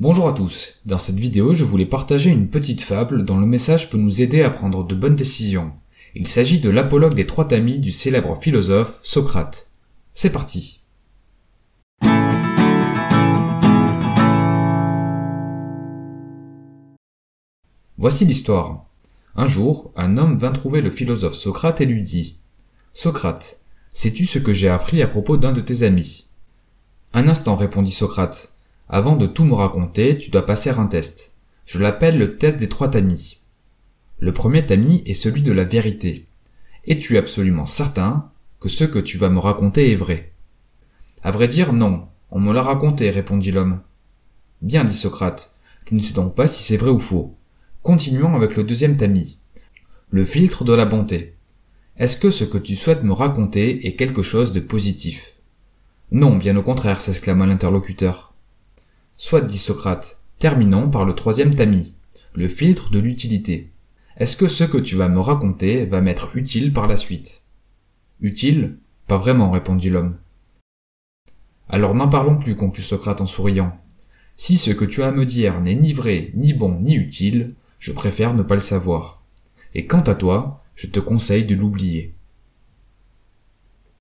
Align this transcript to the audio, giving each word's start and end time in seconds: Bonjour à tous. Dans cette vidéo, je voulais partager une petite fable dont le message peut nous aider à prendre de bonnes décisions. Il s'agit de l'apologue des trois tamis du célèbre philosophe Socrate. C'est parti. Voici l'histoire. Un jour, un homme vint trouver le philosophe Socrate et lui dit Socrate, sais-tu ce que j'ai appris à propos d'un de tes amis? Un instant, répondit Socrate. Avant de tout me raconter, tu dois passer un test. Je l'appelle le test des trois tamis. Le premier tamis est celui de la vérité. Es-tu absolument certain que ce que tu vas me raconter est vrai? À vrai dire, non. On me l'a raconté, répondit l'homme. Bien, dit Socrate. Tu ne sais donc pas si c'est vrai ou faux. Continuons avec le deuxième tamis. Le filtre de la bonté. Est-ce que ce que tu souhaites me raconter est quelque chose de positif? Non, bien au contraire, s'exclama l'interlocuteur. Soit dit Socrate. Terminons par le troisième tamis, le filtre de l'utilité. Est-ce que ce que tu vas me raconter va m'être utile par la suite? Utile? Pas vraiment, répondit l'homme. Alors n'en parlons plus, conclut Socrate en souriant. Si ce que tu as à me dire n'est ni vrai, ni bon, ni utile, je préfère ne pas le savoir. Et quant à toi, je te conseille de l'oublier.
Bonjour 0.00 0.28
à 0.28 0.32
tous. 0.32 0.80
Dans 0.86 0.96
cette 0.96 1.18
vidéo, 1.18 1.52
je 1.52 1.62
voulais 1.62 1.84
partager 1.84 2.30
une 2.30 2.48
petite 2.48 2.80
fable 2.80 3.22
dont 3.26 3.38
le 3.38 3.44
message 3.44 3.90
peut 3.90 3.98
nous 3.98 4.22
aider 4.22 4.40
à 4.40 4.48
prendre 4.48 4.82
de 4.82 4.94
bonnes 4.94 5.14
décisions. 5.14 5.74
Il 6.14 6.26
s'agit 6.26 6.58
de 6.58 6.70
l'apologue 6.70 7.12
des 7.12 7.26
trois 7.26 7.46
tamis 7.46 7.78
du 7.78 7.92
célèbre 7.92 8.40
philosophe 8.40 8.98
Socrate. 9.02 9.72
C'est 10.14 10.32
parti. 10.32 10.86
Voici 17.98 18.24
l'histoire. 18.24 18.86
Un 19.36 19.46
jour, 19.46 19.92
un 19.96 20.16
homme 20.16 20.34
vint 20.34 20.52
trouver 20.52 20.80
le 20.80 20.90
philosophe 20.90 21.34
Socrate 21.34 21.82
et 21.82 21.86
lui 21.86 22.00
dit 22.00 22.38
Socrate, 22.94 23.60
sais-tu 23.90 24.24
ce 24.24 24.38
que 24.38 24.54
j'ai 24.54 24.70
appris 24.70 25.02
à 25.02 25.08
propos 25.08 25.36
d'un 25.36 25.52
de 25.52 25.60
tes 25.60 25.82
amis? 25.82 26.30
Un 27.12 27.28
instant, 27.28 27.54
répondit 27.54 27.92
Socrate. 27.92 28.54
Avant 28.92 29.14
de 29.14 29.26
tout 29.26 29.44
me 29.44 29.54
raconter, 29.54 30.18
tu 30.18 30.32
dois 30.32 30.44
passer 30.44 30.70
un 30.70 30.86
test. 30.86 31.36
Je 31.64 31.78
l'appelle 31.78 32.18
le 32.18 32.36
test 32.36 32.58
des 32.58 32.68
trois 32.68 32.88
tamis. 32.88 33.38
Le 34.18 34.32
premier 34.32 34.66
tamis 34.66 35.04
est 35.06 35.14
celui 35.14 35.42
de 35.42 35.52
la 35.52 35.62
vérité. 35.62 36.26
Es-tu 36.88 37.16
absolument 37.16 37.66
certain 37.66 38.32
que 38.58 38.68
ce 38.68 38.82
que 38.82 38.98
tu 38.98 39.16
vas 39.16 39.28
me 39.28 39.38
raconter 39.38 39.92
est 39.92 39.96
vrai? 39.96 40.32
À 41.22 41.30
vrai 41.30 41.46
dire, 41.46 41.72
non. 41.72 42.08
On 42.32 42.40
me 42.40 42.52
l'a 42.52 42.62
raconté, 42.62 43.10
répondit 43.10 43.52
l'homme. 43.52 43.80
Bien, 44.60 44.82
dit 44.82 44.92
Socrate. 44.92 45.54
Tu 45.84 45.94
ne 45.94 46.00
sais 46.00 46.14
donc 46.14 46.34
pas 46.34 46.48
si 46.48 46.64
c'est 46.64 46.76
vrai 46.76 46.90
ou 46.90 46.98
faux. 46.98 47.36
Continuons 47.82 48.34
avec 48.34 48.56
le 48.56 48.64
deuxième 48.64 48.96
tamis. 48.96 49.38
Le 50.10 50.24
filtre 50.24 50.64
de 50.64 50.72
la 50.72 50.84
bonté. 50.84 51.36
Est-ce 51.96 52.16
que 52.16 52.30
ce 52.30 52.42
que 52.42 52.58
tu 52.58 52.74
souhaites 52.74 53.04
me 53.04 53.12
raconter 53.12 53.86
est 53.86 53.94
quelque 53.94 54.22
chose 54.22 54.50
de 54.50 54.58
positif? 54.58 55.36
Non, 56.10 56.36
bien 56.36 56.56
au 56.56 56.62
contraire, 56.64 57.00
s'exclama 57.00 57.46
l'interlocuteur. 57.46 58.29
Soit 59.22 59.42
dit 59.42 59.58
Socrate. 59.58 60.18
Terminons 60.38 60.88
par 60.88 61.04
le 61.04 61.12
troisième 61.12 61.54
tamis, 61.54 61.94
le 62.32 62.48
filtre 62.48 62.90
de 62.90 62.98
l'utilité. 62.98 63.68
Est-ce 64.16 64.34
que 64.34 64.48
ce 64.48 64.64
que 64.64 64.78
tu 64.78 64.96
vas 64.96 65.10
me 65.10 65.20
raconter 65.20 65.84
va 65.84 66.00
m'être 66.00 66.34
utile 66.38 66.72
par 66.72 66.86
la 66.86 66.96
suite? 66.96 67.42
Utile? 68.22 68.78
Pas 69.06 69.18
vraiment, 69.18 69.50
répondit 69.50 69.90
l'homme. 69.90 70.16
Alors 71.68 71.94
n'en 71.94 72.08
parlons 72.08 72.38
plus, 72.38 72.56
conclut 72.56 72.82
Socrate 72.82 73.20
en 73.20 73.26
souriant. 73.26 73.78
Si 74.36 74.56
ce 74.56 74.70
que 74.70 74.86
tu 74.86 75.02
as 75.02 75.08
à 75.08 75.12
me 75.12 75.26
dire 75.26 75.60
n'est 75.60 75.74
ni 75.74 75.92
vrai, 75.92 76.30
ni 76.34 76.54
bon, 76.54 76.80
ni 76.80 76.94
utile, 76.94 77.56
je 77.78 77.92
préfère 77.92 78.32
ne 78.32 78.42
pas 78.42 78.54
le 78.54 78.62
savoir. 78.62 79.22
Et 79.74 79.84
quant 79.86 80.00
à 80.00 80.14
toi, 80.14 80.64
je 80.74 80.86
te 80.86 80.98
conseille 80.98 81.44
de 81.44 81.54
l'oublier. 81.54 82.14